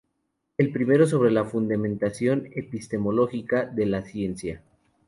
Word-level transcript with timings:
El 0.57 0.71
primero 0.71 1.05
sobre 1.05 1.29
la 1.29 1.45
fundamentación 1.45 2.49
epistemológica 2.55 3.65
de 3.67 3.85
la 3.85 4.01
ciencia. 4.01 4.63